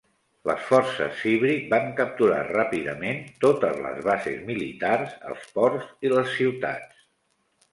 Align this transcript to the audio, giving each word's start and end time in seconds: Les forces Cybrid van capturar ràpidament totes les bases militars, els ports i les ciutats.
Les 0.49 0.61
forces 0.67 1.19
Cybrid 1.25 1.67
van 1.73 1.91
capturar 1.99 2.39
ràpidament 2.47 3.21
totes 3.45 3.77
les 3.83 4.01
bases 4.09 4.41
militars, 4.49 5.15
els 5.33 5.47
ports 5.59 5.89
i 6.09 6.13
les 6.19 6.33
ciutats. 6.41 7.07